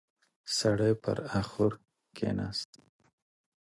[0.57, 1.73] سړی پر اخور
[2.15, 2.71] کېناست.